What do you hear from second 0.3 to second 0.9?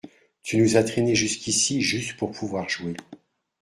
Tu nous as